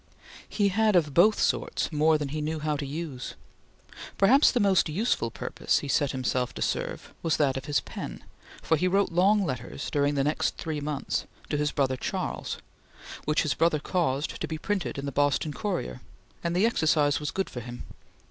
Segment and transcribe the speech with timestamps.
[0.49, 3.35] He had of both sorts more than he knew how to use.
[4.17, 8.23] Perhaps the most useful purpose he set himself to serve was that of his pen,
[8.63, 12.57] for he wrote long letters, during the next three months, to his brother Charles,
[13.25, 16.01] which his brother caused to be printed in the Boston Courier;
[16.43, 17.83] and the exercise was good for him.